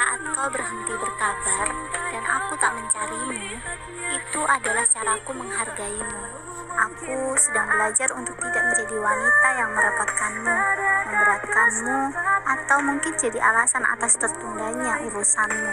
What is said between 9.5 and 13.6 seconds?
yang merepotkanmu, memberatkanmu, atau mungkin jadi